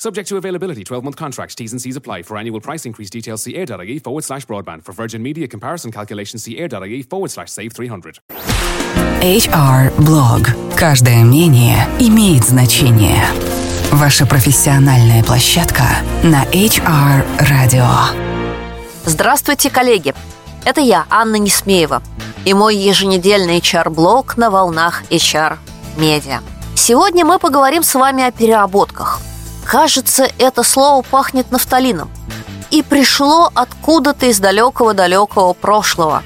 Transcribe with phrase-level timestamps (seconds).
[0.00, 2.22] Subject to availability, 12 month contracts, T's and C's apply.
[2.22, 4.84] For annual price increase details, see air.ie forward slash broadband.
[4.84, 8.20] For Virgin Media comparison calculations, see air.ie forward slash save 300.
[9.20, 10.46] HR Blog.
[10.76, 13.24] Каждое мнение имеет значение.
[13.90, 15.82] Ваша профессиональная площадка
[16.22, 17.88] на HR Radio.
[19.04, 20.14] Здравствуйте, коллеги!
[20.64, 22.04] Это я, Анна Несмеева,
[22.44, 25.58] и мой еженедельный HR-блог на волнах HR
[25.96, 26.40] Медиа.
[26.76, 29.20] Сегодня мы поговорим с вами о переработках.
[29.68, 32.10] Кажется, это слово пахнет нафталином.
[32.70, 36.22] И пришло откуда-то из далекого-далекого прошлого,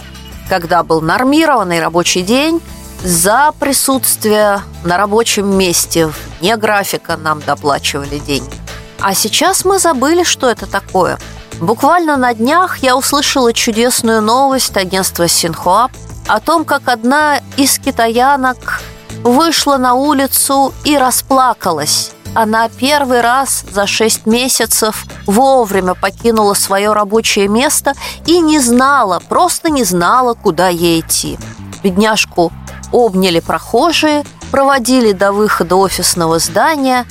[0.48, 2.60] когда был нормированный рабочий день,
[3.02, 8.54] за присутствие на рабочем месте вне графика нам доплачивали деньги.
[9.00, 11.18] А сейчас мы забыли, что это такое.
[11.60, 15.90] Буквально на днях я услышала чудесную новость агентства Синхуа
[16.28, 18.81] о том, как одна из китаянок
[19.22, 22.12] вышла на улицу и расплакалась.
[22.34, 27.92] Она первый раз за шесть месяцев вовремя покинула свое рабочее место
[28.26, 31.38] и не знала, просто не знала, куда ей идти.
[31.82, 32.50] Бедняжку
[32.90, 37.06] обняли прохожие, проводили до выхода офисного здания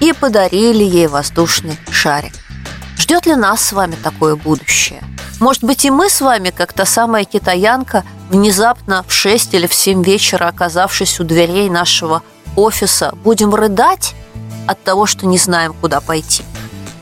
[0.00, 2.32] и подарили ей воздушный шарик.
[2.96, 5.02] Ждет ли нас с вами такое будущее?
[5.42, 9.74] Может быть, и мы с вами, как та самая китаянка, внезапно в 6 или в
[9.74, 12.22] 7 вечера, оказавшись у дверей нашего
[12.54, 14.14] офиса, будем рыдать
[14.68, 16.44] от того, что не знаем, куда пойти?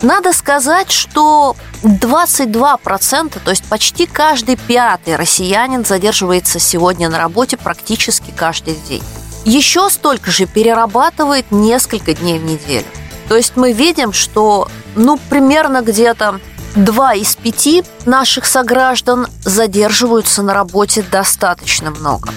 [0.00, 8.32] Надо сказать, что 22%, то есть почти каждый пятый россиянин задерживается сегодня на работе практически
[8.34, 9.02] каждый день.
[9.44, 12.86] Еще столько же перерабатывает несколько дней в неделю.
[13.28, 16.40] То есть мы видим, что ну, примерно где-то
[16.74, 22.30] два из пяти наших сограждан задерживаются на работе достаточно много.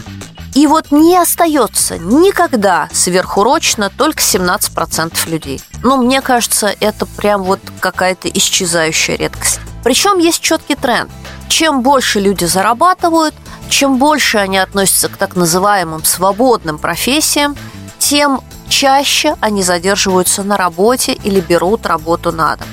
[0.55, 5.61] И вот не остается никогда сверхурочно только 17% людей.
[5.81, 9.59] Ну, мне кажется, это прям вот какая-то исчезающая редкость.
[9.83, 11.09] Причем есть четкий тренд.
[11.47, 13.33] Чем больше люди зарабатывают,
[13.69, 17.57] чем больше они относятся к так называемым свободным профессиям,
[17.97, 22.67] тем чаще они задерживаются на работе или берут работу на дом.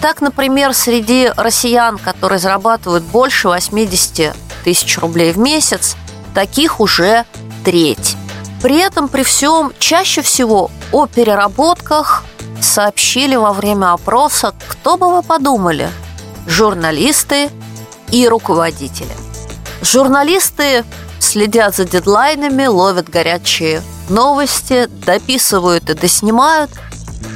[0.00, 4.34] Так, например, среди россиян, которые зарабатывают больше 80
[4.64, 5.96] тысяч рублей в месяц,
[6.34, 7.24] таких уже
[7.64, 8.16] треть.
[8.62, 12.24] При этом, при всем, чаще всего о переработках
[12.60, 15.90] сообщили во время опроса, кто бы вы подумали,
[16.46, 17.50] журналисты
[18.10, 19.12] и руководители.
[19.82, 20.84] Журналисты
[21.18, 26.70] следят за дедлайнами, ловят горячие новости, дописывают и доснимают,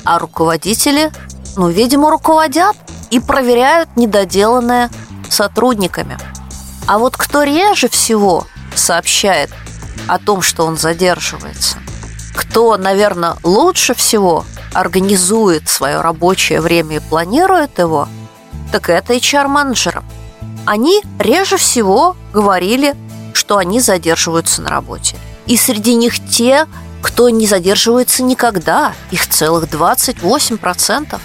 [0.05, 1.11] а руководители,
[1.57, 2.77] ну, видимо, руководят
[3.11, 4.91] и проверяют недоделанное
[5.29, 6.19] сотрудниками.
[6.87, 9.51] А вот кто реже всего сообщает
[10.09, 11.79] о том, что он задерживается.
[12.35, 18.09] Кто, наверное, лучше всего организует свое рабочее время и планирует его,
[18.73, 20.03] так это HR-менеджеры.
[20.67, 22.95] Они реже всего говорили,
[23.35, 25.17] что они задерживаются на работе.
[25.47, 26.67] И среди них те,
[27.03, 31.19] кто не задерживается никогда, их целых 28%.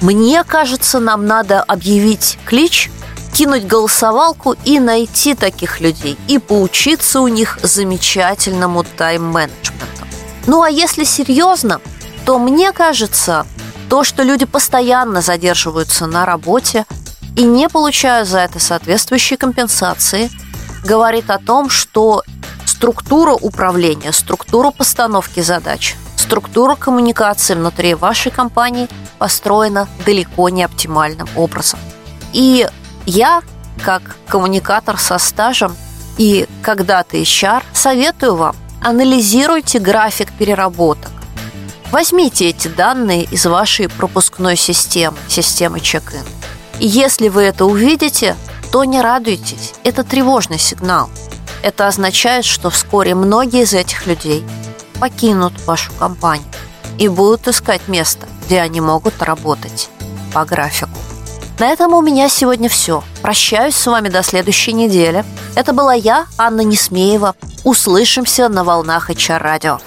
[0.00, 2.90] Мне кажется, нам надо объявить клич
[3.34, 10.04] кинуть голосовалку и найти таких людей и поучиться у них замечательному тайм-менеджменту.
[10.46, 11.80] Ну а если серьезно,
[12.24, 13.44] то мне кажется,
[13.90, 16.86] то, что люди постоянно задерживаются на работе
[17.36, 20.30] и не получают за это соответствующей компенсации,
[20.84, 22.22] говорит о том, что
[22.66, 25.96] структура управления, структура постановки задач,
[26.34, 31.78] структура коммуникации внутри вашей компании построена далеко не оптимальным образом.
[32.32, 32.66] И
[33.06, 33.40] я,
[33.84, 35.76] как коммуникатор со стажем
[36.18, 41.12] и когда-то HR, советую вам, анализируйте график переработок.
[41.92, 46.24] Возьмите эти данные из вашей пропускной системы, системы чек-ин.
[46.80, 48.34] И если вы это увидите,
[48.72, 49.74] то не радуйтесь.
[49.84, 51.10] Это тревожный сигнал.
[51.62, 54.44] Это означает, что вскоре многие из этих людей
[55.04, 56.46] покинут вашу компанию
[56.96, 59.90] и будут искать место, где они могут работать
[60.32, 60.98] по графику.
[61.58, 63.04] На этом у меня сегодня все.
[63.20, 65.22] Прощаюсь с вами до следующей недели.
[65.56, 67.34] Это была я, Анна Несмеева.
[67.64, 69.78] Услышимся на волнах HR радио.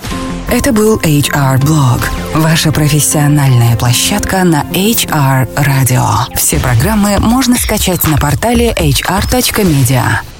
[0.51, 2.03] Это был HR Blog,
[2.35, 6.05] ваша профессиональная площадка на HR Radio.
[6.35, 10.37] Все программы можно скачать на портале hr.media.